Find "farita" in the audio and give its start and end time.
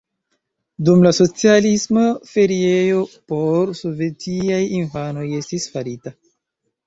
5.77-6.15